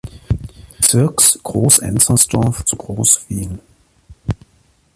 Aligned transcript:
Bezirks 0.79 1.37
Groß-Enzersdorf 1.43 2.65
zu 2.65 2.75
Groß-Wien. 2.75 3.59